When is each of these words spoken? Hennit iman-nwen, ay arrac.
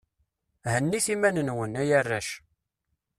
Hennit 0.71 1.07
iman-nwen, 1.13 1.77
ay 1.81 1.91
arrac. 1.99 2.29